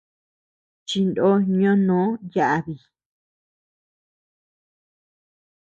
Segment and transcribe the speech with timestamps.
[0.87, 1.27] Chindo
[1.57, 2.01] ñonó
[2.33, 2.75] yabi.